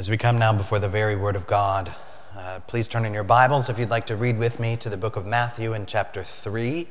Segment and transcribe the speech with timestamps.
[0.00, 1.94] As we come now before the very Word of God,
[2.34, 4.96] uh, please turn in your Bibles if you'd like to read with me to the
[4.96, 6.88] book of Matthew in chapter 3.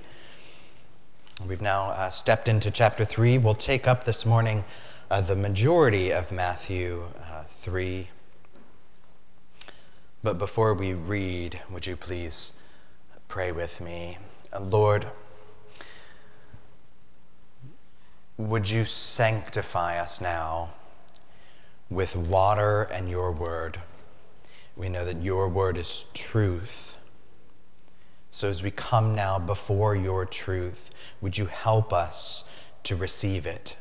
[1.48, 3.40] We've now uh, stepped into chapter 3.
[3.40, 4.64] We'll take up this morning
[5.10, 8.10] uh, the majority of Matthew uh, 3.
[10.22, 12.54] But before we read, would you please
[13.28, 14.20] pray with me?
[14.54, 15.08] Uh, Lord,
[18.38, 20.74] would you sanctify us now?
[21.90, 23.80] With water and your word.
[24.76, 26.96] We know that your word is truth.
[28.32, 32.44] So as we come now before your truth, would you help us
[32.84, 33.76] to receive it,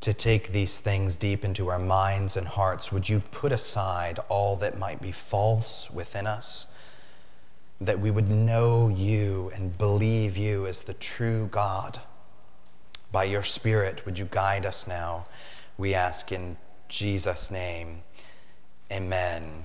[0.00, 2.92] to take these things deep into our minds and hearts?
[2.92, 6.68] Would you put aside all that might be false within us?
[7.80, 12.00] That we would know you and believe you as the true God.
[13.10, 15.26] By your Spirit, would you guide us now?
[15.76, 16.56] We ask in
[16.88, 18.02] Jesus' name,
[18.90, 19.64] amen.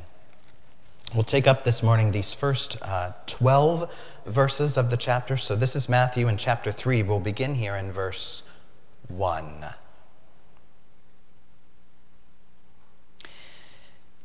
[1.14, 3.90] We'll take up this morning these first uh, 12
[4.26, 5.38] verses of the chapter.
[5.38, 7.04] So this is Matthew in chapter 3.
[7.04, 8.44] We'll begin here in verse
[9.08, 9.66] 1.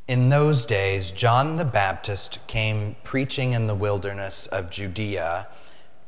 [0.08, 5.46] In those days, John the Baptist came preaching in the wilderness of Judea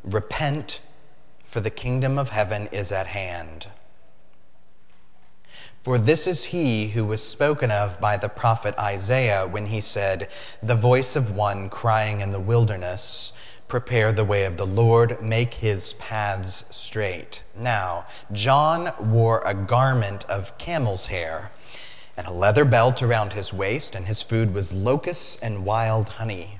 [0.02, 0.80] Repent,
[1.44, 3.66] for the kingdom of heaven is at hand.
[5.82, 10.28] For this is he who was spoken of by the prophet Isaiah when he said,
[10.62, 13.32] The voice of one crying in the wilderness,
[13.66, 17.42] Prepare the way of the Lord, make his paths straight.
[17.56, 21.50] Now, John wore a garment of camel's hair
[22.14, 26.59] and a leather belt around his waist, and his food was locusts and wild honey.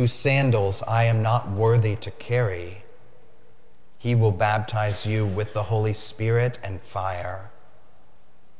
[0.00, 2.84] whose sandals I am not worthy to carry.
[3.98, 7.50] He will baptize you with the Holy Spirit and fire.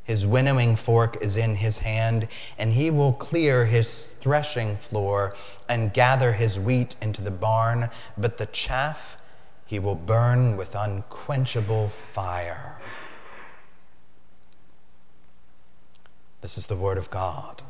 [0.05, 2.29] His winnowing fork is in his hand,
[2.59, 5.35] and he will clear his threshing floor
[5.67, 9.17] and gather his wheat into the barn, but the chaff
[9.65, 12.79] he will burn with unquenchable fire.
[16.43, 17.63] This is the word of God.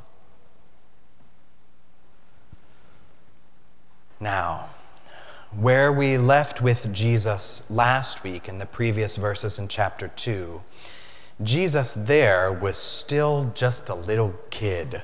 [4.23, 4.69] Now,
[5.51, 10.61] where we left with Jesus last week in the previous verses in chapter 2,
[11.43, 15.03] Jesus there was still just a little kid.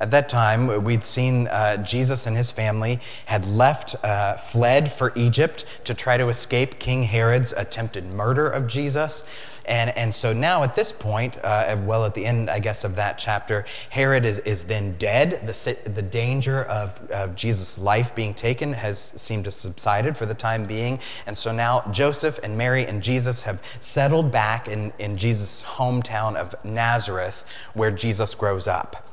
[0.00, 5.12] At that time, we'd seen uh, Jesus and his family had left, uh, fled for
[5.14, 9.24] Egypt to try to escape King Herod's attempted murder of Jesus.
[9.66, 12.96] And, and so now at this point, uh, well, at the end, I guess, of
[12.96, 15.46] that chapter, Herod is, is then dead.
[15.46, 20.34] The, the danger of, of Jesus' life being taken has seemed to subsided for the
[20.34, 20.98] time being.
[21.26, 26.36] And so now Joseph and Mary and Jesus have settled back in, in Jesus' hometown
[26.36, 27.44] of Nazareth,
[27.74, 29.09] where Jesus grows up.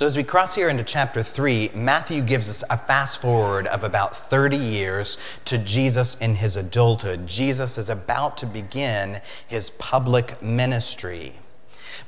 [0.00, 3.84] So, as we cross here into chapter 3, Matthew gives us a fast forward of
[3.84, 7.26] about 30 years to Jesus in his adulthood.
[7.26, 11.34] Jesus is about to begin his public ministry.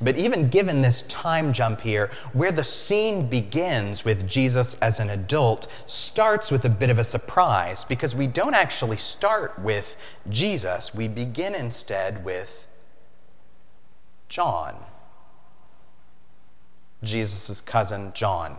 [0.01, 5.11] But even given this time jump here, where the scene begins with Jesus as an
[5.11, 9.99] adult starts with a bit of a surprise because we don't actually start with
[10.31, 10.95] Jesus.
[10.95, 12.69] We begin instead with
[14.31, 14.83] John.
[17.03, 18.57] Jesus' cousin John.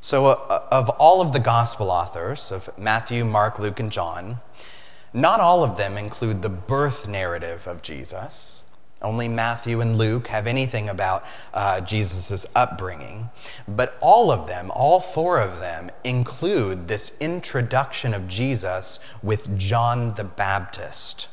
[0.00, 4.40] So, uh, of all of the gospel authors, of Matthew, Mark, Luke, and John,
[5.12, 8.62] not all of them include the birth narrative of Jesus.
[9.00, 11.24] Only Matthew and Luke have anything about
[11.54, 13.30] uh, Jesus' upbringing.
[13.66, 20.14] But all of them, all four of them, include this introduction of Jesus with John
[20.14, 21.28] the Baptist.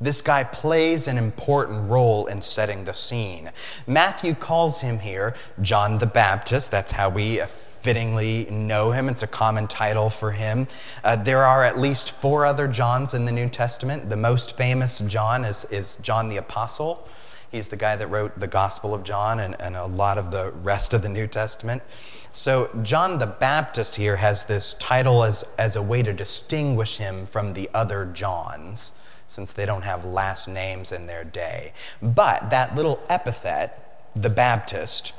[0.00, 3.50] This guy plays an important role in setting the scene.
[3.86, 6.70] Matthew calls him here John the Baptist.
[6.70, 9.08] That's how we fittingly know him.
[9.08, 10.68] It's a common title for him.
[11.02, 14.08] Uh, there are at least four other Johns in the New Testament.
[14.08, 17.08] The most famous John is, is John the Apostle.
[17.50, 20.50] He's the guy that wrote the Gospel of John and, and a lot of the
[20.50, 21.82] rest of the New Testament.
[22.30, 27.26] So, John the Baptist here has this title as, as a way to distinguish him
[27.26, 28.92] from the other Johns,
[29.28, 31.72] since they don't have last names in their day.
[32.02, 35.12] But that little epithet, the Baptist,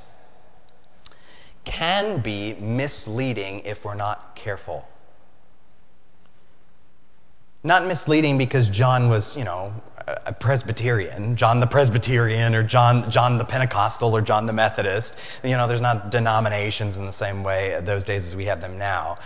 [1.63, 4.87] can be misleading if we're not careful.
[7.63, 9.73] Not misleading because John was, you know,
[10.25, 15.15] a Presbyterian, John the Presbyterian, or John, John the Pentecostal, or John the Methodist.
[15.43, 18.79] You know, there's not denominations in the same way those days as we have them
[18.79, 19.19] now.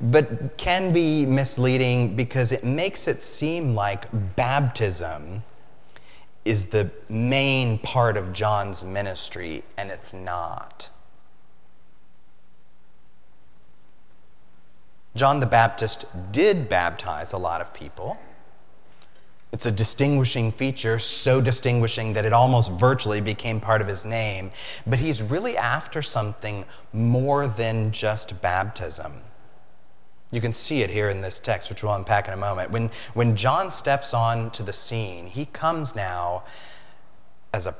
[0.00, 4.06] But can be misleading because it makes it seem like
[4.36, 5.42] baptism
[6.44, 10.90] is the main part of John's ministry, and it's not.
[15.14, 18.18] John the Baptist did baptize a lot of people.
[19.50, 24.50] It's a distinguishing feature, so distinguishing that it almost virtually became part of his name.
[24.86, 29.22] But he's really after something more than just baptism.
[30.30, 32.70] You can see it here in this text, which we'll unpack in a moment.
[32.70, 36.44] When, when John steps on to the scene, he comes now
[37.54, 37.74] as a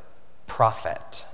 [0.47, 1.27] prophet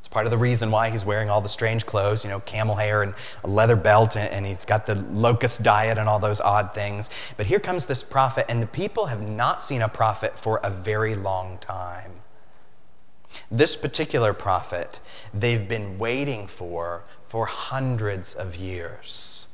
[0.00, 2.74] It's part of the reason why he's wearing all the strange clothes, you know, camel
[2.74, 3.14] hair and
[3.44, 7.10] a leather belt, and, and he's got the locust diet and all those odd things.
[7.36, 10.70] But here comes this prophet, and the people have not seen a prophet for a
[10.70, 12.12] very long time.
[13.52, 15.00] This particular prophet,
[15.32, 19.46] they've been waiting for for hundreds of years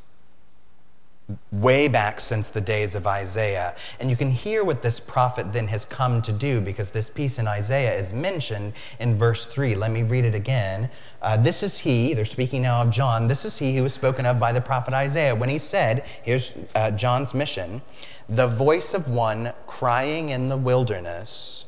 [1.51, 3.75] way back since the days of Isaiah.
[3.99, 7.39] And you can hear what this prophet then has come to do because this piece
[7.39, 9.75] in Isaiah is mentioned in verse 3.
[9.75, 10.89] Let me read it again.
[11.21, 14.25] Uh, this is he, they're speaking now of John, this is he who was spoken
[14.25, 17.83] of by the prophet Isaiah when he said, here's uh, John's mission
[18.29, 21.65] the voice of one crying in the wilderness,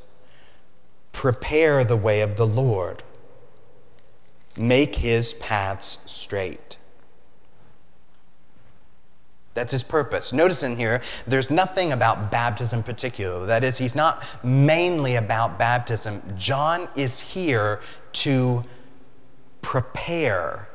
[1.13, 3.05] prepare the way of the Lord,
[4.57, 6.78] make his paths straight.
[9.59, 10.33] That's his purpose.
[10.33, 13.45] Notice in here, there's nothing about baptism particular.
[13.45, 16.23] That is, he's not mainly about baptism.
[16.37, 17.81] John is here
[18.13, 18.63] to
[19.61, 20.69] prepare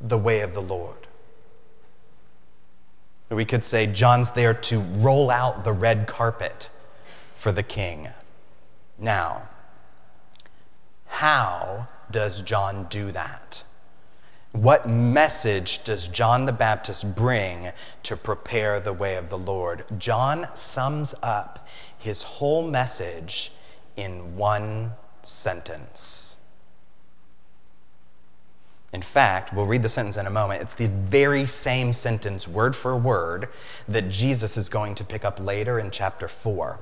[0.00, 1.08] the way of the Lord.
[3.30, 6.70] We could say John's there to roll out the red carpet
[7.34, 8.10] for the king.
[8.96, 9.48] Now,
[11.06, 13.64] how does John do that?
[14.52, 17.72] What message does John the Baptist bring
[18.02, 19.84] to prepare the way of the Lord?
[19.98, 21.66] John sums up
[21.96, 23.52] his whole message
[23.96, 26.36] in one sentence.
[28.92, 30.60] In fact, we'll read the sentence in a moment.
[30.60, 33.48] It's the very same sentence, word for word,
[33.88, 36.78] that Jesus is going to pick up later in chapter 4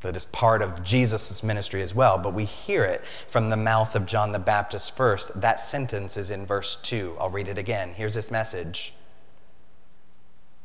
[0.00, 3.94] that is part of Jesus' ministry as well, but we hear it from the mouth
[3.96, 5.40] of John the Baptist first.
[5.40, 7.16] That sentence is in verse 2.
[7.18, 7.94] I'll read it again.
[7.94, 8.94] Here's this message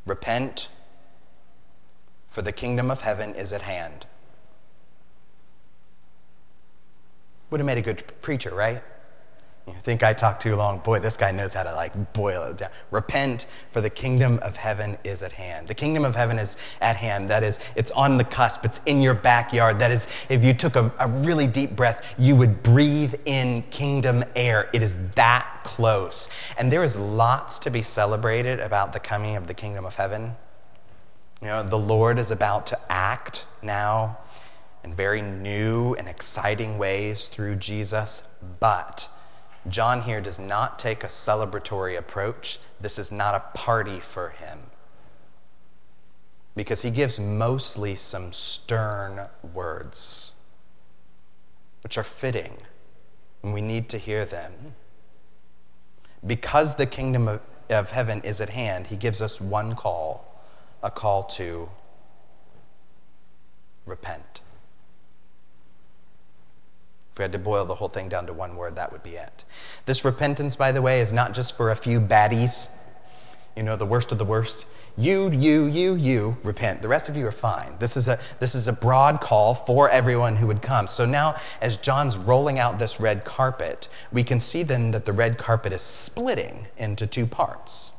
[0.05, 0.69] Repent,
[2.29, 4.05] for the kingdom of heaven is at hand.
[7.49, 8.83] Would have made a good preacher, right?
[9.65, 10.79] You think I talk too long?
[10.79, 12.69] Boy, this guy knows how to like boil it down.
[12.91, 15.69] Repent, for the kingdom of heaven is at hand.
[15.69, 17.29] The kingdom of heaven is at hand.
[17.29, 19.79] That is, it's on the cusp, it's in your backyard.
[19.79, 24.25] That is, if you took a, a really deep breath, you would breathe in kingdom
[24.35, 24.69] air.
[24.73, 26.29] It is that close.
[26.57, 30.35] And there is lots to be celebrated about the coming of the kingdom of heaven.
[31.41, 34.17] You know, the Lord is about to act now
[34.83, 38.23] in very new and exciting ways through Jesus,
[38.59, 39.07] but
[39.67, 42.59] John here does not take a celebratory approach.
[42.81, 44.59] This is not a party for him.
[46.55, 50.33] Because he gives mostly some stern words,
[51.81, 52.57] which are fitting,
[53.41, 54.75] and we need to hear them.
[56.25, 60.29] Because the kingdom of, of heaven is at hand, he gives us one call
[60.83, 61.69] a call to
[63.85, 64.41] repent.
[67.13, 69.11] If we had to boil the whole thing down to one word, that would be
[69.11, 69.45] it.
[69.85, 72.67] This repentance, by the way, is not just for a few baddies,
[73.55, 74.65] you know, the worst of the worst.
[74.97, 76.81] You, you, you, you, repent.
[76.81, 77.75] The rest of you are fine.
[77.77, 80.87] This is a, this is a broad call for everyone who would come.
[80.87, 85.13] So now, as John's rolling out this red carpet, we can see then that the
[85.13, 87.91] red carpet is splitting into two parts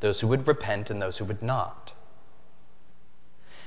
[0.00, 1.92] those who would repent and those who would not.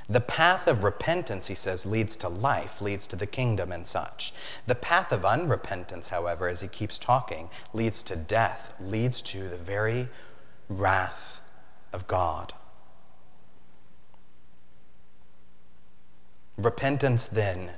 [0.10, 4.33] The path of repentance, he says, leads to life, leads to the kingdom and such.
[4.67, 9.57] The path of unrepentance, however, as he keeps talking, leads to death, leads to the
[9.57, 10.10] very
[10.67, 11.41] wrath
[11.93, 12.53] of God.
[16.57, 17.72] Repentance, then,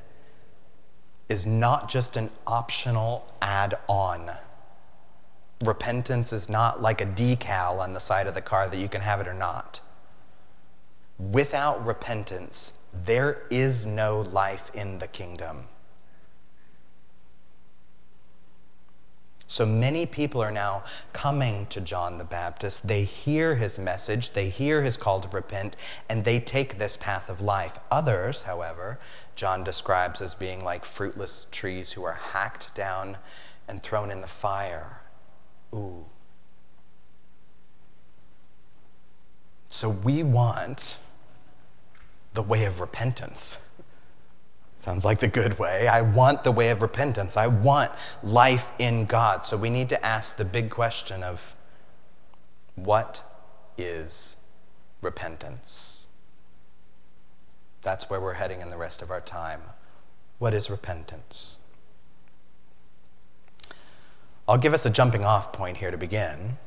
[1.30, 4.32] is not just an optional add on.
[5.64, 9.02] Repentance is not like a decal on the side of the car that you can
[9.02, 9.80] have it or not.
[11.18, 15.68] Without repentance, there is no life in the kingdom.
[19.48, 22.88] So many people are now coming to John the Baptist.
[22.88, 25.78] They hear his message, they hear his call to repent,
[26.10, 27.80] and they take this path of life.
[27.92, 29.00] Others, however,
[29.36, 33.18] John describes as being like fruitless trees who are hacked down
[33.68, 35.02] and thrown in the fire.
[35.74, 36.06] Ooh.
[39.70, 40.98] So we want
[42.36, 43.58] the way of repentance.
[44.80, 45.88] Sounds like the good way.
[45.88, 47.36] I want the way of repentance.
[47.36, 49.46] I want life in God.
[49.46, 51.56] So we need to ask the big question of
[52.76, 53.24] what
[53.78, 54.38] is
[55.02, 56.06] repentance?
[57.82, 59.62] That's where we're heading in the rest of our time.
[60.38, 61.58] What is repentance?
[64.48, 66.58] I'll give us a jumping off point here to begin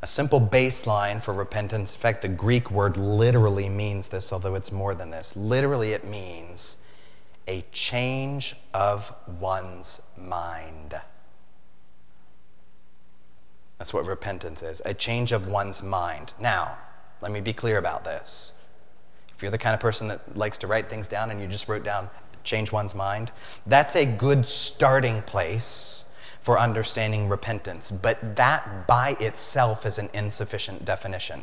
[0.00, 1.94] a simple baseline for repentance.
[1.94, 5.36] In fact, the Greek word literally means this, although it's more than this.
[5.36, 6.76] Literally, it means
[7.48, 11.00] a change of one's mind.
[13.78, 16.32] That's what repentance is a change of one's mind.
[16.38, 16.78] Now,
[17.20, 18.52] let me be clear about this.
[19.34, 21.68] If you're the kind of person that likes to write things down and you just
[21.68, 22.10] wrote down
[22.44, 23.30] change one's mind,
[23.66, 26.04] that's a good starting place
[26.40, 31.42] for understanding repentance, but that by itself is an insufficient definition.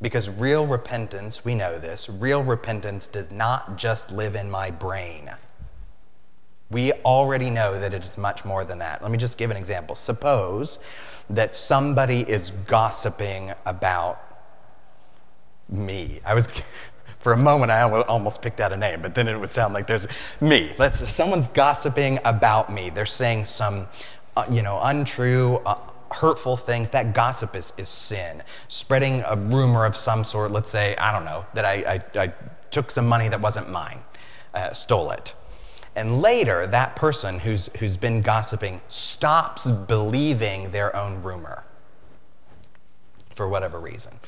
[0.00, 5.30] Because real repentance, we know this, real repentance does not just live in my brain.
[6.70, 9.02] We already know that it is much more than that.
[9.02, 9.96] Let me just give an example.
[9.96, 10.78] Suppose
[11.30, 14.20] that somebody is gossiping about
[15.68, 16.20] me.
[16.24, 16.48] I was
[17.20, 19.86] for a moment I almost picked out a name, but then it would sound like
[19.86, 20.06] there's
[20.40, 20.74] me.
[20.78, 22.90] Let's someone's gossiping about me.
[22.90, 23.88] They're saying some,
[24.36, 25.56] uh, you know, untrue.
[25.66, 25.78] Uh,
[26.10, 28.42] hurtful things, that gossip is, is sin.
[28.68, 32.32] Spreading a rumor of some sort, let's say, I don't know, that I, I, I
[32.70, 34.02] took some money that wasn't mine,
[34.54, 35.34] uh, stole it.
[35.94, 41.64] And later, that person who's, who's been gossiping stops believing their own rumor
[43.34, 44.18] for whatever reason.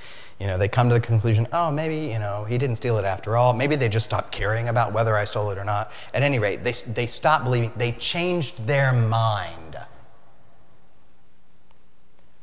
[0.40, 3.04] You know, they come to the conclusion, oh, maybe, you know, he didn't steal it
[3.04, 3.52] after all.
[3.52, 5.92] Maybe they just stopped caring about whether I stole it or not.
[6.14, 9.78] At any rate, they, they stopped believing, they changed their mind.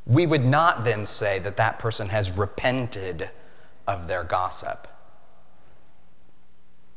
[0.06, 3.32] We would not then say that that person has repented
[3.88, 4.88] of their gossip.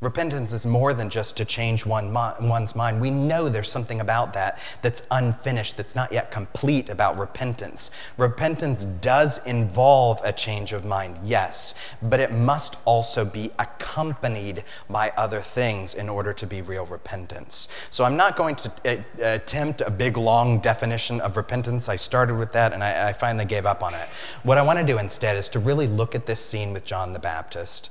[0.00, 3.02] Repentance is more than just to change one, one's mind.
[3.02, 7.90] We know there's something about that that's unfinished, that's not yet complete about repentance.
[8.16, 15.12] Repentance does involve a change of mind, yes, but it must also be accompanied by
[15.18, 17.68] other things in order to be real repentance.
[17.90, 21.90] So I'm not going to uh, attempt a big, long definition of repentance.
[21.90, 24.08] I started with that and I, I finally gave up on it.
[24.44, 27.12] What I want to do instead is to really look at this scene with John
[27.12, 27.90] the Baptist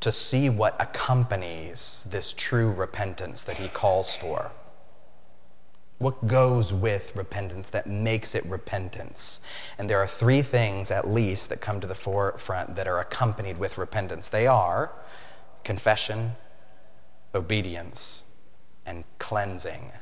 [0.00, 4.52] to see what accompanies this true repentance that he calls for.
[5.98, 9.40] What goes with repentance that makes it repentance?
[9.78, 13.58] And there are three things, at least, that come to the forefront that are accompanied
[13.58, 14.28] with repentance.
[14.28, 14.92] They are
[15.62, 16.32] confession,
[17.34, 18.24] obedience,
[18.84, 19.92] and cleansing.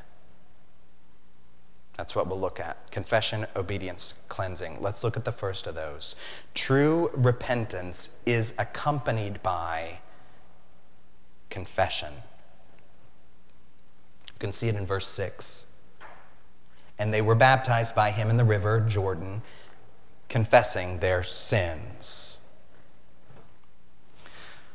[1.97, 4.79] That's what we'll look at confession, obedience, cleansing.
[4.81, 6.17] Let's look at the first of those.
[6.55, 9.99] True repentance is accompanied by
[11.51, 12.15] confession.
[14.27, 15.67] You can see it in verse 6.
[16.99, 19.43] And they were baptized by him in the river Jordan,
[20.29, 22.39] confessing their sins.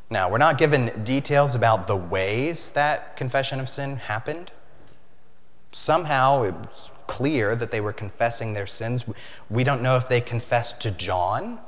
[0.09, 4.51] Now, we're not given details about the ways that confession of sin happened.
[5.71, 9.05] Somehow it's clear that they were confessing their sins.
[9.49, 11.59] We don't know if they confessed to John,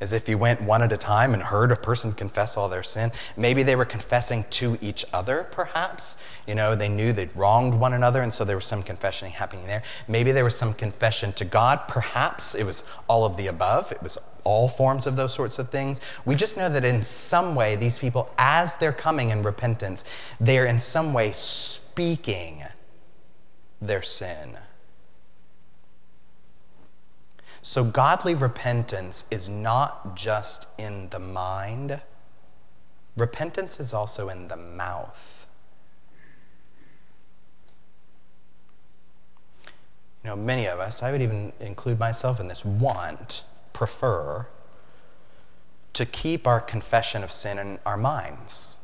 [0.00, 2.82] as if he went one at a time and heard a person confess all their
[2.82, 3.10] sin.
[3.36, 6.18] Maybe they were confessing to each other, perhaps.
[6.46, 9.66] You know, they knew they'd wronged one another, and so there was some confession happening
[9.66, 9.82] there.
[10.06, 11.88] Maybe there was some confession to God.
[11.88, 13.90] Perhaps it was all of the above.
[13.90, 16.00] It was all forms of those sorts of things.
[16.26, 20.04] We just know that in some way, these people, as they're coming in repentance,
[20.38, 22.62] they're in some way speaking
[23.80, 24.58] their sin.
[27.68, 32.00] So, godly repentance is not just in the mind,
[33.16, 35.48] repentance is also in the mouth.
[40.22, 43.42] You know, many of us, I would even include myself in this, want,
[43.72, 44.46] prefer
[45.94, 48.78] to keep our confession of sin in our minds.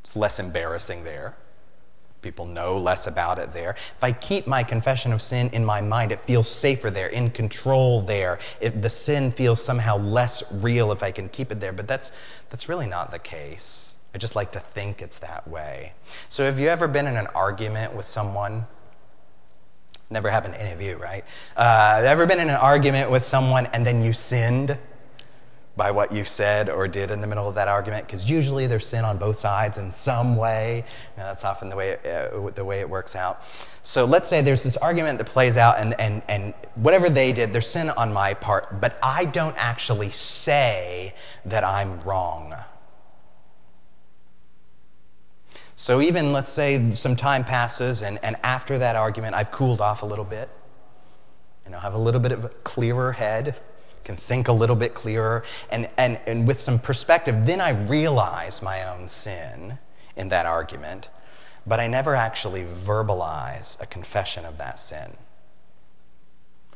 [0.00, 1.36] It's less embarrassing there.
[2.22, 3.70] People know less about it there.
[3.70, 7.30] If I keep my confession of sin in my mind, it feels safer there, in
[7.30, 8.38] control there.
[8.60, 11.72] If the sin feels somehow less real if I can keep it there.
[11.72, 12.12] But that's,
[12.48, 13.96] that's really not the case.
[14.14, 15.94] I just like to think it's that way.
[16.28, 18.66] So, have you ever been in an argument with someone?
[20.10, 21.24] Never happened to any of you, right?
[21.56, 24.78] Uh, ever been in an argument with someone and then you sinned?
[25.76, 28.86] By what you said or did in the middle of that argument because usually there's
[28.86, 30.84] sin on both sides in some way.
[31.16, 33.42] And that's often the way it, uh, the way it works out.
[33.82, 37.52] So let's say there's this argument that plays out and, and, and whatever they did
[37.52, 41.14] there's sin on my part but i don't actually say
[41.44, 42.54] that i'm wrong.
[45.74, 50.02] So even let's say some time passes and, and after that argument i've cooled off
[50.02, 50.50] a little bit.
[51.64, 53.58] You know have a little bit of a clearer head
[54.04, 58.62] can think a little bit clearer, and, and, and with some perspective, then I realize
[58.62, 59.78] my own sin
[60.16, 61.08] in that argument,
[61.66, 65.16] but I never actually verbalize a confession of that sin.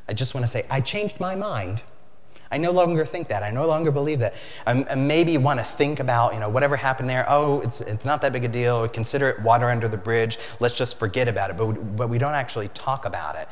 [0.09, 1.83] I just want to say, I changed my mind.
[2.51, 3.43] I no longer think that.
[3.43, 4.35] I no longer believe that.
[4.67, 7.27] Um, I maybe want to think about, you know, whatever happened there.
[7.29, 8.87] Oh, it's, it's not that big a deal.
[8.89, 10.39] Consider it water under the bridge.
[10.61, 11.57] Let's just forget about it.
[11.57, 13.49] But we, but we don't actually talk about it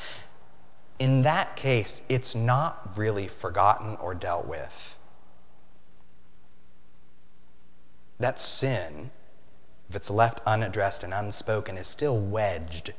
[0.99, 4.97] in that case, it's not really forgotten or dealt with.
[8.19, 9.11] That sin,
[9.91, 12.95] if it's left unaddressed and unspoken, is still wedged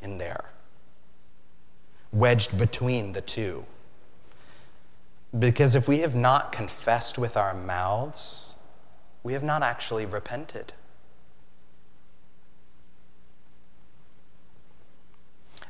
[0.00, 0.52] in there,
[2.12, 3.66] wedged between the two.
[5.36, 8.56] Because if we have not confessed with our mouths,
[9.22, 10.72] we have not actually repented.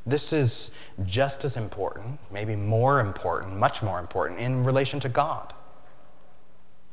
[0.07, 0.71] This is
[1.05, 5.53] just as important, maybe more important, much more important in relation to God.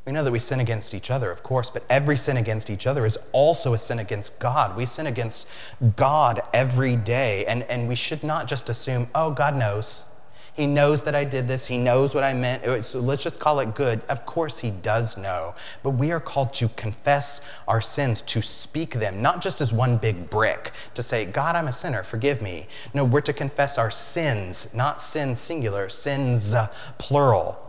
[0.06, 2.86] We know that we sin against each other, of course, but every sin against each
[2.86, 4.76] other is also a sin against God.
[4.76, 5.48] We sin against
[5.96, 10.06] God every day, and, and we should not just assume, oh, God knows.
[10.54, 11.66] He knows that I did this.
[11.66, 12.86] He knows what I meant.
[12.86, 14.02] So let's just call it good.
[14.08, 15.56] Of course, He does know.
[15.82, 19.98] But we are called to confess our sins, to speak them, not just as one
[19.98, 22.68] big brick, to say, God, I'm a sinner, forgive me.
[22.94, 26.68] No, we're to confess our sins, not sin singular, sins uh,
[27.00, 27.60] plural.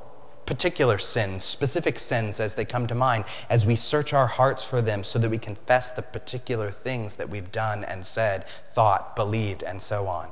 [0.45, 4.83] Particular sins, specific sins as they come to mind, as we search our hearts for
[4.83, 8.45] them so that we confess the particular things that we've done and said,
[8.75, 10.29] thought, believed, and so on.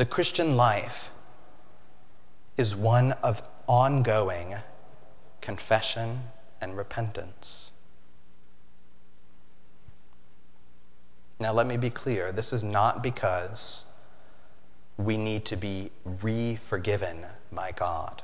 [0.00, 1.10] The Christian life
[2.56, 4.54] is one of ongoing
[5.42, 6.22] confession
[6.58, 7.72] and repentance.
[11.38, 13.84] Now, let me be clear this is not because
[14.96, 15.90] we need to be
[16.22, 18.22] re forgiven by God.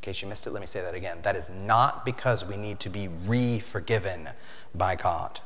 [0.00, 1.18] In case you missed it, let me say that again.
[1.20, 4.30] That is not because we need to be re forgiven
[4.74, 5.40] by God.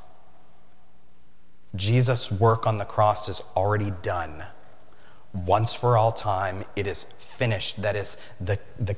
[1.74, 4.44] Jesus' work on the cross is already done.
[5.33, 7.83] Once for all time, it is finished.
[7.83, 8.96] That is, the, the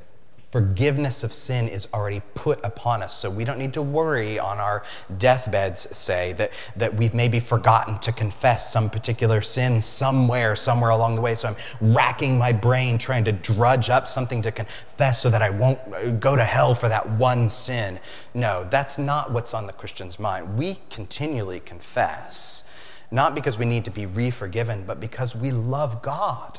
[0.50, 3.14] forgiveness of sin is already put upon us.
[3.14, 4.82] So we don't need to worry on our
[5.18, 11.16] deathbeds, say, that, that we've maybe forgotten to confess some particular sin somewhere, somewhere along
[11.16, 11.34] the way.
[11.34, 15.50] So I'm racking my brain trying to drudge up something to confess so that I
[15.50, 18.00] won't uh, go to hell for that one sin.
[18.32, 20.56] No, that's not what's on the Christian's mind.
[20.56, 22.64] We continually confess,
[23.10, 26.58] not because we need to be re forgiven, but because we love God.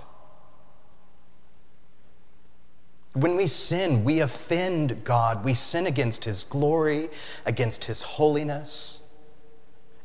[3.13, 5.43] When we sin, we offend God.
[5.43, 7.10] We sin against His glory,
[7.45, 9.02] against His holiness.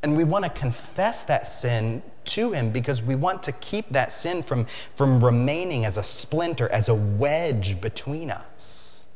[0.02, 4.12] And we want to confess that sin to Him because we want to keep that
[4.12, 9.08] sin from, from remaining as a splinter, as a wedge between us.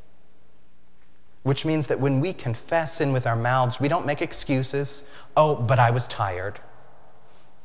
[1.43, 5.05] Which means that when we confess sin with our mouths, we don't make excuses.
[5.37, 6.61] Oh, but I was tired.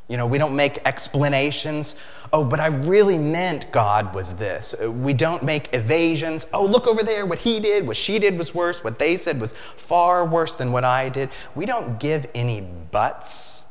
[0.07, 1.95] You know, we don't make explanations.
[2.31, 4.75] Oh, but I really meant God was this.
[4.81, 6.45] We don't make evasions.
[6.53, 7.25] Oh, look over there.
[7.25, 8.83] What he did, what she did was worse.
[8.83, 11.29] What they said was far worse than what I did.
[11.55, 13.65] We don't give any buts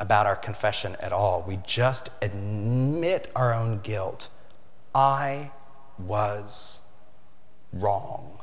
[0.00, 1.44] about our confession at all.
[1.46, 4.28] We just admit our own guilt.
[4.94, 5.50] I
[5.98, 6.80] was
[7.72, 8.38] wrong.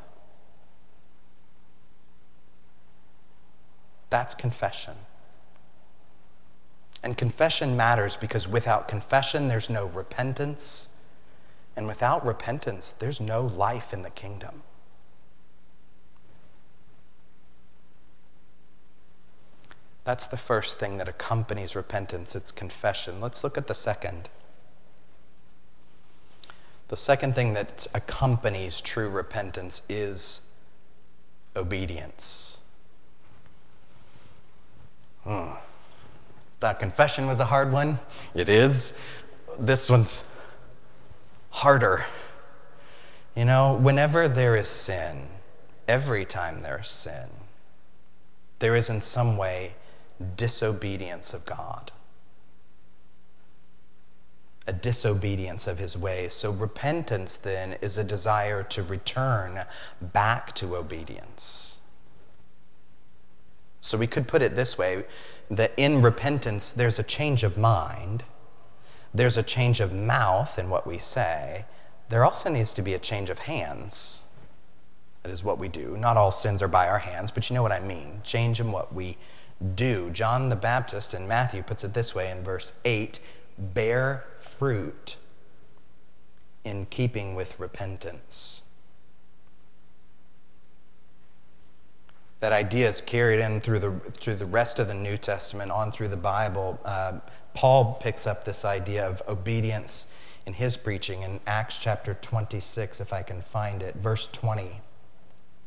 [4.10, 4.96] That's confession.
[7.04, 10.90] And confession matters because without confession, there's no repentance.
[11.76, 14.64] And without repentance, there's no life in the kingdom.
[20.04, 23.22] That's the first thing that accompanies repentance it's confession.
[23.22, 24.30] Let's look at the second.
[26.88, 30.42] The second thing that accompanies true repentance is
[31.56, 32.60] obedience.
[35.24, 35.54] Hmm.
[36.62, 38.00] That confession was a hard one.
[38.34, 38.94] It is.
[39.60, 40.24] This one's
[41.50, 42.06] harder.
[43.36, 45.28] You know, whenever there is sin,
[45.88, 47.30] every time there's sin,
[48.60, 49.74] there is in some way
[50.36, 51.92] disobedience of God,
[54.68, 56.34] a disobedience of his ways.
[56.34, 59.66] So, repentance then is a desire to return
[60.00, 61.80] back to obedience.
[63.80, 65.06] So, we could put it this way
[65.52, 68.24] that in repentance, there's a change of mind,
[69.14, 71.66] there's a change of mouth in what we say,
[72.08, 74.24] there also needs to be a change of hands.
[75.24, 75.98] That is what we do.
[75.98, 78.22] Not all sins are by our hands, but you know what I mean.
[78.24, 79.18] Change in what we
[79.76, 80.10] do.
[80.10, 83.20] John the Baptist in Matthew puts it this way in verse 8
[83.58, 85.18] bear fruit
[86.64, 88.62] in keeping with repentance.
[92.42, 95.92] That idea is carried in through the, through the rest of the New Testament, on
[95.92, 96.80] through the Bible.
[96.84, 97.20] Uh,
[97.54, 100.08] Paul picks up this idea of obedience
[100.48, 104.82] in his preaching in Acts chapter 26, if I can find it, verse 20.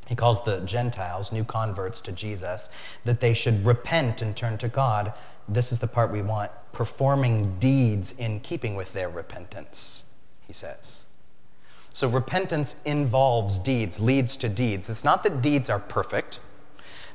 [0.09, 2.69] He calls the Gentiles, new converts to Jesus,
[3.05, 5.13] that they should repent and turn to God.
[5.49, 10.05] This is the part we want performing deeds in keeping with their repentance,
[10.45, 11.07] he says.
[11.93, 14.91] So repentance involves deeds, leads to deeds.
[14.91, 16.41] It's not that deeds are perfect.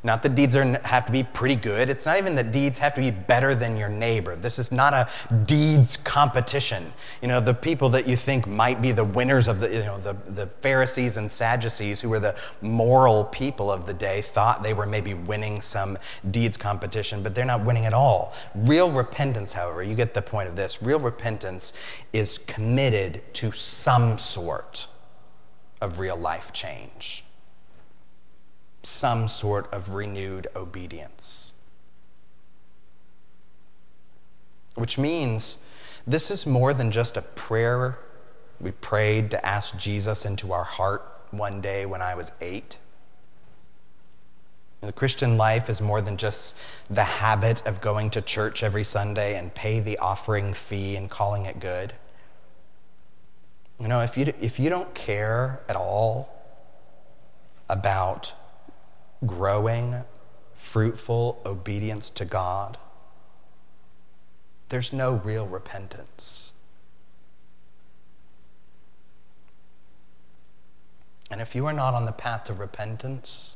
[0.02, 1.90] Not that deeds are, have to be pretty good.
[1.90, 4.36] It's not even that deeds have to be better than your neighbor.
[4.36, 5.10] This is not a
[5.46, 6.94] deeds competition.
[7.22, 9.98] You know, the people that you think might be the winners of the, you know,
[9.98, 14.74] the, the Pharisees and Sadducees, who were the moral people of the day, thought they
[14.74, 15.98] were maybe winning some
[16.32, 18.34] deeds competition, but they're not winning at all.
[18.56, 21.74] Real repentance, however, you get the point of this, real repentance
[22.14, 24.88] is committed to some sort
[25.82, 27.26] of real life change
[28.90, 31.54] some sort of renewed obedience.
[34.76, 35.60] Which means
[36.08, 38.00] this is more than just a prayer
[38.60, 42.78] we prayed to ask Jesus into our heart one day when I was eight.
[44.82, 46.56] The Christian life is more than just
[46.90, 51.46] the habit of going to church every Sunday and pay the offering fee and calling
[51.46, 51.94] it good.
[53.80, 56.30] You know, if you, if you don't care at all
[57.70, 58.34] about
[59.26, 60.04] growing,
[60.54, 62.78] fruitful obedience to God,
[64.70, 66.54] there's no real repentance.
[71.32, 73.56] And if you are not on the path of repentance,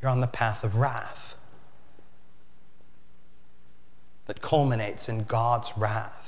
[0.00, 1.36] you're on the path of wrath
[4.26, 6.19] that culminates in God's wrath.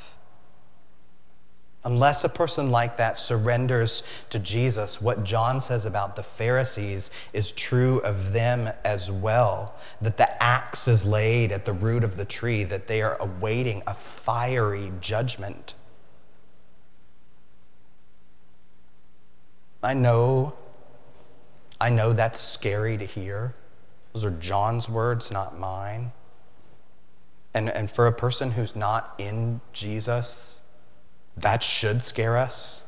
[1.84, 7.50] Unless a person like that surrenders to Jesus, what John says about the Pharisees is
[7.50, 9.74] true of them as well.
[10.00, 13.82] That the axe is laid at the root of the tree, that they are awaiting
[13.84, 15.74] a fiery judgment.
[19.82, 20.54] I know,
[21.80, 23.56] I know that's scary to hear.
[24.12, 26.12] Those are John's words, not mine.
[27.52, 30.61] And, and for a person who's not in Jesus,
[31.36, 32.82] that should scare us.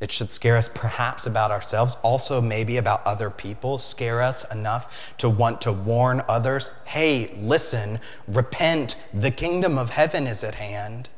[0.00, 4.92] It should scare us perhaps about ourselves, also maybe about other people, scare us enough
[5.18, 11.08] to want to warn others hey, listen, repent, the kingdom of heaven is at hand.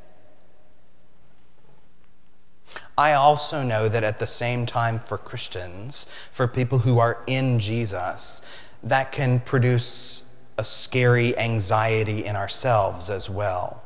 [2.97, 7.59] I also know that at the same time, for Christians, for people who are in
[7.59, 8.43] Jesus,
[8.83, 10.23] that can produce
[10.57, 13.83] a scary anxiety in ourselves as well.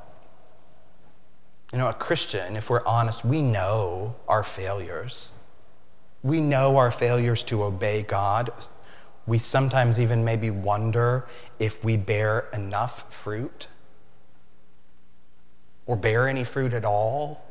[1.74, 5.32] You know, a Christian, if we're honest, we know our failures.
[6.22, 8.50] We know our failures to obey God.
[9.26, 11.26] We sometimes even maybe wonder
[11.58, 13.66] if we bear enough fruit
[15.84, 17.44] or bear any fruit at all.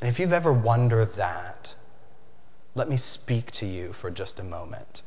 [0.00, 1.74] And if you've ever wondered that,
[2.76, 5.02] let me speak to you for just a moment.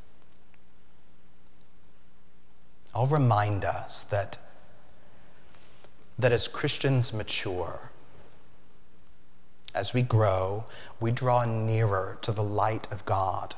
[2.94, 4.40] I'll remind us that
[6.18, 7.92] that as Christians mature,
[9.74, 10.66] as we grow,
[11.00, 13.56] we draw nearer to the light of God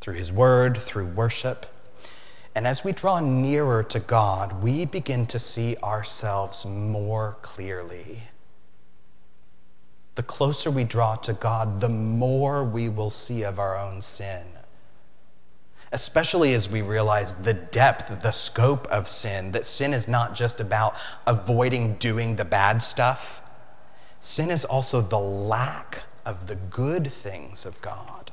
[0.00, 1.66] through His Word, through worship.
[2.54, 8.22] And as we draw nearer to God, we begin to see ourselves more clearly.
[10.14, 14.51] The closer we draw to God, the more we will see of our own sin.
[15.92, 20.58] Especially as we realize the depth, the scope of sin, that sin is not just
[20.58, 23.42] about avoiding doing the bad stuff,
[24.18, 28.32] sin is also the lack of the good things of God.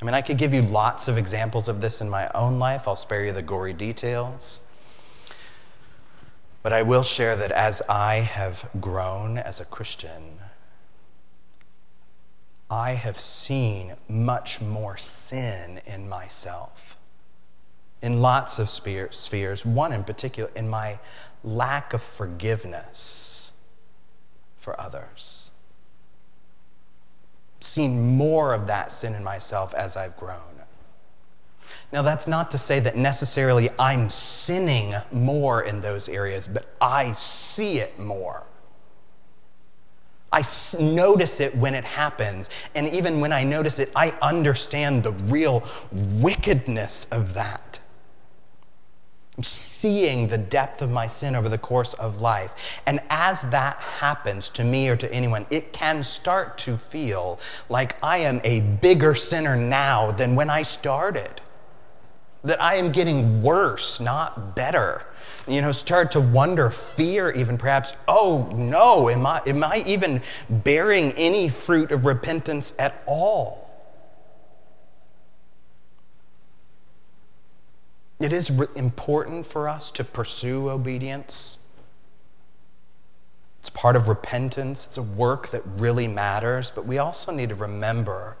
[0.00, 2.86] I mean, I could give you lots of examples of this in my own life.
[2.86, 4.60] I'll spare you the gory details.
[6.62, 10.38] But I will share that as I have grown as a Christian,
[12.70, 16.96] I have seen much more sin in myself,
[18.02, 20.98] in lots of spheres, one in particular, in my
[21.42, 23.52] lack of forgiveness
[24.58, 25.52] for others
[27.60, 30.40] seen more of that sin in myself as I've grown.
[31.92, 37.12] Now, that's not to say that necessarily I'm sinning more in those areas, but I
[37.12, 38.46] see it more.
[40.32, 40.44] I
[40.78, 42.50] notice it when it happens.
[42.74, 47.80] And even when I notice it, I understand the real wickedness of that
[49.78, 52.80] seeing the depth of my sin over the course of life.
[52.86, 57.38] And as that happens to me or to anyone, it can start to feel
[57.68, 61.40] like I am a bigger sinner now than when I started.
[62.44, 65.04] That I am getting worse, not better.
[65.46, 70.22] You know, start to wonder, fear even perhaps, oh no, am I, am I even
[70.48, 73.68] bearing any fruit of repentance at all?
[78.20, 81.58] It is re- important for us to pursue obedience.
[83.60, 84.86] It's part of repentance.
[84.86, 88.36] It's a work that really matters, but we also need to remember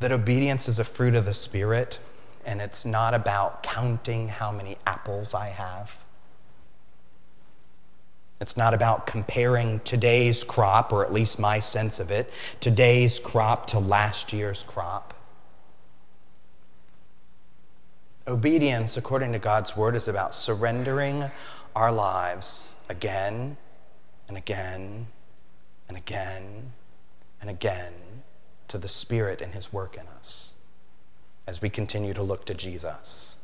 [0.00, 1.98] that obedience is a fruit of the Spirit,
[2.44, 6.04] and it's not about counting how many apples I have.
[8.40, 13.66] It's not about comparing today's crop, or at least my sense of it, today's crop
[13.68, 15.14] to last year's crop.
[18.28, 21.30] Obedience, according to God's word, is about surrendering
[21.74, 23.56] our lives again
[24.28, 25.08] and again
[25.88, 26.72] and again
[27.40, 27.94] and again
[28.68, 30.52] to the Spirit and His work in us
[31.48, 33.38] as we continue to look to Jesus.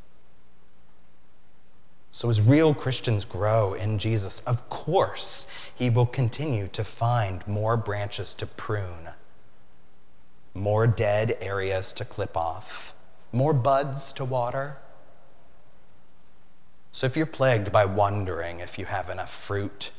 [2.12, 7.76] So, as real Christians grow in Jesus, of course, He will continue to find more
[7.76, 9.08] branches to prune,
[10.54, 12.94] more dead areas to clip off
[13.34, 14.78] more buds to water.
[16.92, 19.90] So if you're plagued by wondering if you have enough fruit,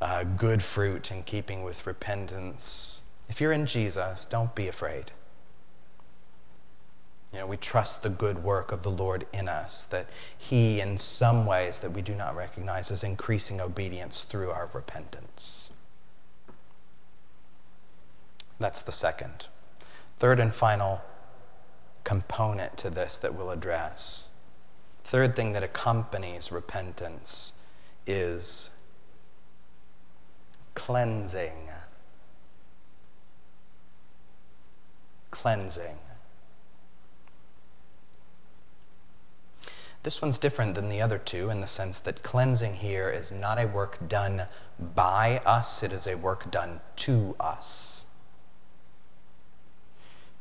[0.00, 5.12] uh, good fruit in keeping with repentance, if you're in Jesus, don't be afraid.
[7.50, 10.06] We trust the good work of the Lord in us, that
[10.38, 15.72] He, in some ways that we do not recognize, is increasing obedience through our repentance.
[18.60, 19.48] That's the second.
[20.20, 21.02] Third and final
[22.04, 24.28] component to this that we'll address.
[25.02, 27.52] Third thing that accompanies repentance
[28.06, 28.70] is
[30.76, 31.68] cleansing.
[35.32, 35.98] Cleansing.
[40.02, 43.58] This one's different than the other two in the sense that cleansing here is not
[43.58, 44.44] a work done
[44.94, 48.06] by us, it is a work done to us.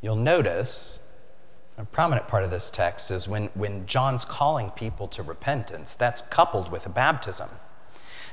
[0.01, 0.99] You'll notice
[1.77, 6.21] a prominent part of this text is when, when John's calling people to repentance, that's
[6.21, 7.49] coupled with a baptism.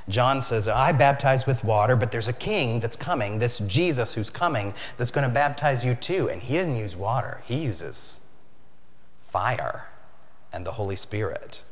[0.07, 4.29] John says, I baptize with water, but there's a king that's coming, this Jesus who's
[4.29, 6.29] coming, that's going to baptize you too.
[6.29, 8.21] And he doesn't use water, he uses
[9.19, 9.87] fire
[10.51, 11.63] and the Holy Spirit.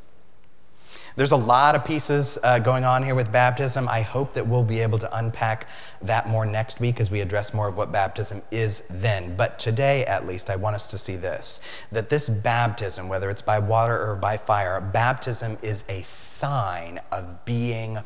[1.17, 3.87] There's a lot of pieces uh, going on here with baptism.
[3.87, 5.69] I hope that we'll be able to unpack
[6.01, 9.37] that more next week as we address more of what baptism is then.
[9.37, 13.41] But today, at least, I want us to see this that this baptism, whether it's
[13.41, 17.99] by water or by fire, baptism is a sign of being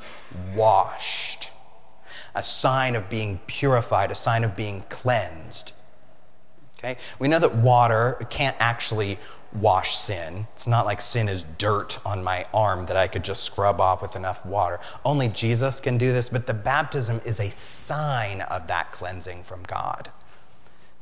[0.56, 1.50] washed,
[2.36, 5.72] a sign of being purified, a sign of being cleansed.
[6.78, 6.98] Okay?
[7.18, 9.18] We know that water can't actually
[9.54, 10.48] wash sin.
[10.54, 14.02] It's not like sin is dirt on my arm that I could just scrub off
[14.02, 14.80] with enough water.
[15.04, 19.64] Only Jesus can do this, but the baptism is a sign of that cleansing from
[19.64, 20.12] God.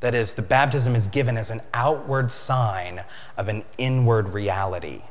[0.00, 3.04] That is, the baptism is given as an outward sign
[3.36, 5.02] of an inward reality.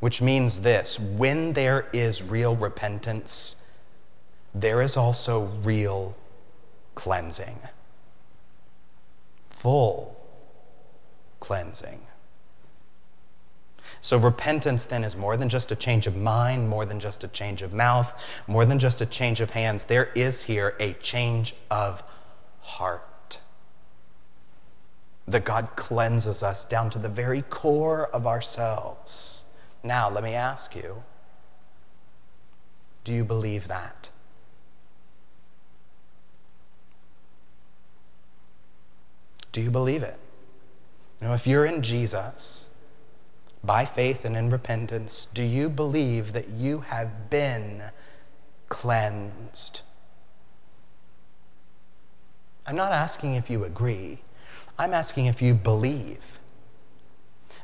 [0.00, 3.56] Which means this when there is real repentance,
[4.54, 6.16] there is also real
[6.94, 7.58] cleansing.
[9.50, 10.14] Full
[11.44, 12.00] cleansing.
[14.00, 17.28] So, repentance then is more than just a change of mind, more than just a
[17.28, 19.84] change of mouth, more than just a change of hands.
[19.84, 22.02] There is here a change of
[22.60, 23.40] heart.
[25.28, 29.44] That God cleanses us down to the very core of ourselves.
[29.82, 31.02] Now, let me ask you
[33.04, 34.10] do you believe that?
[39.52, 40.18] Do you believe it?
[41.32, 42.70] If you're in Jesus,
[43.62, 47.84] by faith and in repentance, do you believe that you have been
[48.68, 49.80] cleansed?
[52.66, 54.18] I'm not asking if you agree,
[54.78, 56.38] I'm asking if you believe.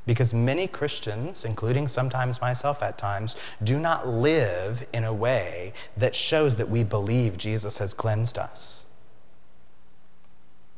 [0.07, 6.15] Because many Christians, including sometimes myself at times, do not live in a way that
[6.15, 8.87] shows that we believe Jesus has cleansed us.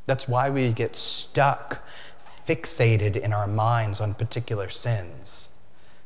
[0.06, 1.86] That's why we get stuck
[2.46, 5.50] fixated in our minds on particular sins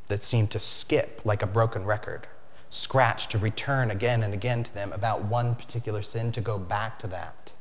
[0.06, 2.26] that seem to skip like a broken record,
[2.70, 6.98] scratch to return again and again to them about one particular sin to go back
[6.98, 7.52] to that.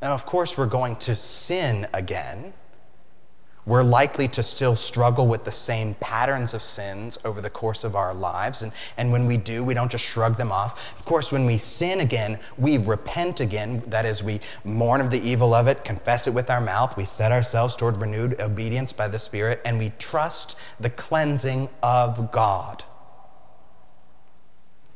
[0.00, 2.52] Now, of course, we're going to sin again
[3.68, 7.94] we're likely to still struggle with the same patterns of sins over the course of
[7.94, 8.62] our lives.
[8.62, 10.98] And, and when we do, we don't just shrug them off.
[10.98, 13.82] Of course, when we sin again, we repent again.
[13.86, 17.04] That is, we mourn of the evil of it, confess it with our mouth, we
[17.04, 22.84] set ourselves toward renewed obedience by the Spirit, and we trust the cleansing of God.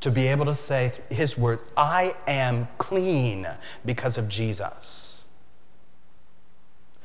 [0.01, 3.47] To be able to say His words, I am clean
[3.85, 5.22] because of Jesus.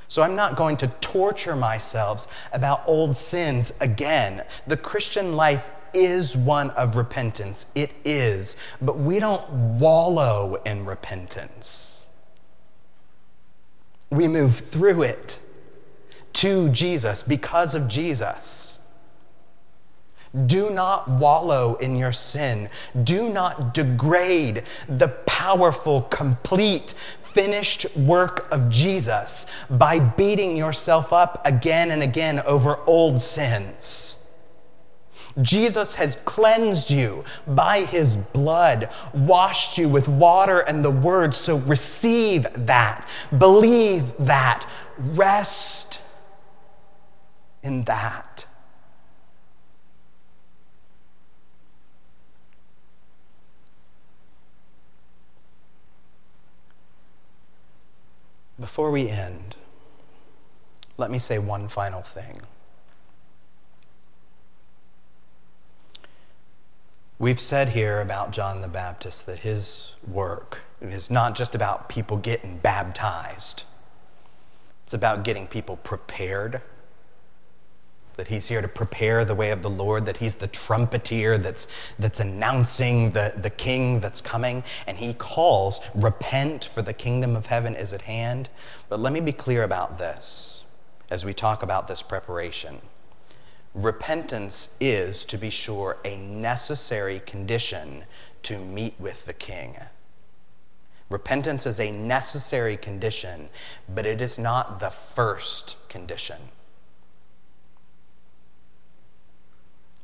[0.08, 4.44] So I'm not going to torture myself about old sins again.
[4.66, 7.66] The Christian life is one of repentance.
[7.76, 8.58] It is.
[8.82, 12.08] But we don't wallow in repentance.
[14.10, 15.40] We move through it
[16.34, 18.80] to Jesus because of Jesus.
[20.46, 22.70] Do not wallow in your sin.
[23.04, 26.94] Do not degrade the powerful, complete,
[27.38, 34.18] finished work of Jesus by beating yourself up again and again over old sins.
[35.40, 41.36] Jesus has cleansed you by his blood, washed you with water and the word.
[41.36, 46.02] So receive that, believe that, rest
[47.62, 48.47] in that.
[58.78, 59.56] Before we end,
[60.98, 62.42] let me say one final thing.
[67.18, 72.18] We've said here about John the Baptist that his work is not just about people
[72.18, 73.64] getting baptized,
[74.84, 76.62] it's about getting people prepared
[78.18, 81.68] that he's here to prepare the way of the Lord, that he's the trumpeter that's,
[81.98, 84.64] that's announcing the, the king that's coming.
[84.86, 88.50] And he calls, Repent, for the kingdom of heaven is at hand.
[88.90, 90.66] But let me be clear about this
[91.10, 92.82] as we talk about this preparation.
[93.74, 98.06] Repentance is, to be sure, a necessary condition
[98.44, 99.76] to meet with the king.
[101.10, 103.50] Repentance is a necessary condition,
[103.88, 106.38] but it is not the first condition.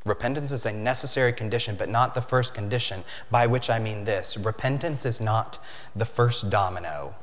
[0.04, 4.36] Repentance is a necessary condition, but not the first condition, by which I mean this
[4.36, 5.58] repentance is not
[5.96, 7.14] the first domino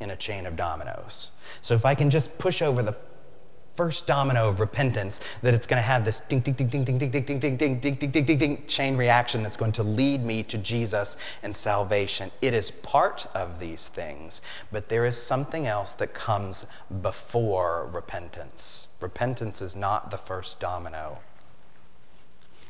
[0.00, 1.32] in a chain of dominoes.
[1.60, 2.96] So if I can just push over the
[3.76, 6.98] first domino of repentance, that it's going to have this ding, ding, ding, ding, ding,
[6.98, 9.82] ding, ding, ding, ding, ding, ding, ding, ding, ding, ding chain reaction that's going to
[9.84, 12.30] lead me to Jesus and salvation.
[12.42, 14.40] It is part of these things,
[14.72, 16.66] but there is something else that comes
[17.02, 18.88] before repentance.
[19.00, 21.20] Repentance is not the first domino.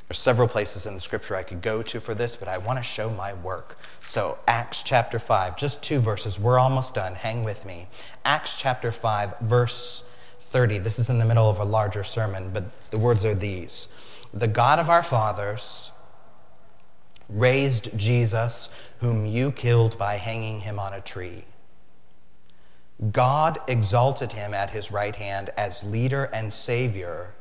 [0.08, 2.78] There's several places in the scripture I could go to for this, but I want
[2.78, 3.78] to show my work.
[4.00, 6.38] So, Acts chapter 5, just two verses.
[6.38, 7.14] We're almost done.
[7.14, 7.88] Hang with me.
[8.24, 10.04] Acts chapter 5, verse
[10.40, 10.78] 30.
[10.78, 13.88] This is in the middle of a larger sermon, but the words are these
[14.32, 15.92] The God of our fathers
[17.28, 21.44] raised Jesus, whom you killed by hanging him on a tree.
[23.12, 27.34] God exalted him at his right hand as leader and savior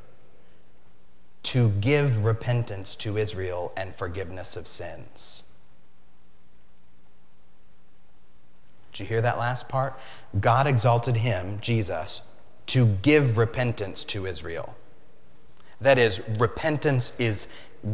[1.48, 5.46] to give repentance to Israel and forgiveness of sins.
[8.92, 9.98] Did you hear that last part?
[10.38, 12.22] God exalted him, Jesus,
[12.66, 14.76] to give repentance to Israel.
[15.80, 17.48] That is, repentance is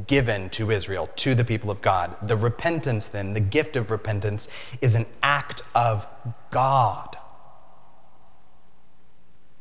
[0.07, 2.15] given to Israel, to the people of God.
[2.27, 4.47] The repentance, then, the gift of repentance,
[4.81, 6.07] is an act of
[6.49, 7.17] God.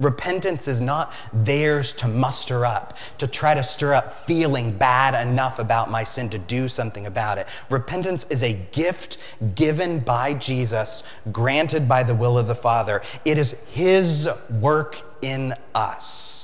[0.02, 5.58] Repentance is not theirs to muster up, to try to stir up feeling bad enough
[5.58, 7.46] about my sin to do something about it.
[7.70, 9.18] Repentance is a gift
[9.54, 13.02] given by Jesus, granted by the will of the Father.
[13.24, 16.41] It is His work in us.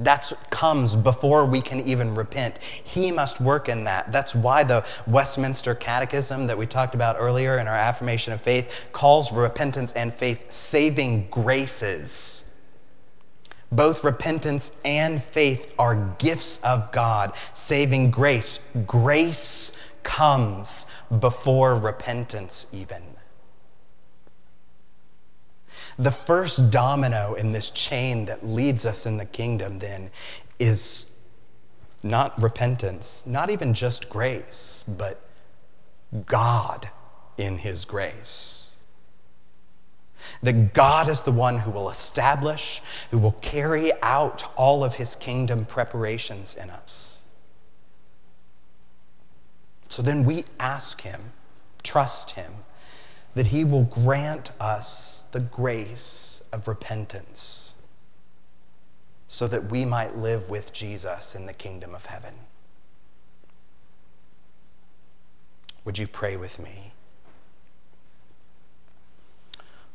[0.00, 2.56] That comes before we can even repent.
[2.58, 4.10] He must work in that.
[4.10, 8.86] That's why the Westminster Catechism that we talked about earlier in our affirmation of faith
[8.92, 12.46] calls repentance and faith saving graces.
[13.70, 18.58] Both repentance and faith are gifts of God, saving grace.
[18.86, 19.72] Grace
[20.02, 20.86] comes
[21.20, 23.09] before repentance, even.
[26.00, 30.10] The first domino in this chain that leads us in the kingdom, then,
[30.58, 31.08] is
[32.02, 35.20] not repentance, not even just grace, but
[36.24, 36.88] God
[37.36, 38.76] in His grace.
[40.42, 42.80] That God is the one who will establish,
[43.10, 47.24] who will carry out all of His kingdom preparations in us.
[49.90, 51.32] So then we ask Him,
[51.82, 52.54] trust Him,
[53.34, 57.74] that He will grant us the grace of repentance
[59.26, 62.34] so that we might live with Jesus in the kingdom of heaven.
[65.84, 66.92] Would you pray with me?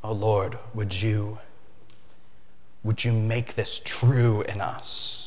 [0.04, 1.40] Oh Lord, would you
[2.84, 5.25] would you make this true in us?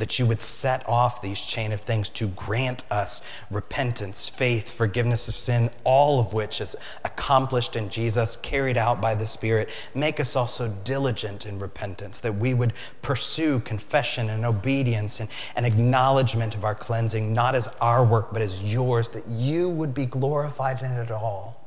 [0.00, 3.20] That you would set off these chain of things to grant us
[3.50, 6.74] repentance, faith, forgiveness of sin, all of which is
[7.04, 9.68] accomplished in Jesus, carried out by the Spirit.
[9.94, 12.72] Make us also diligent in repentance, that we would
[13.02, 18.40] pursue confession and obedience and, and acknowledgement of our cleansing, not as our work, but
[18.40, 21.60] as yours, that you would be glorified in it all.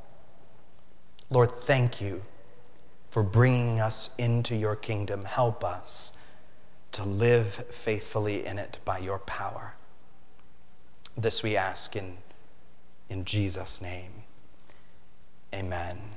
[1.29, 2.23] Lord, thank you
[3.11, 5.25] for bringing us into your kingdom.
[5.25, 6.13] Help us
[6.93, 9.75] to live faithfully in it by your power.
[11.17, 12.17] This we ask in,
[13.09, 14.23] in Jesus' name.
[15.53, 16.12] Amen.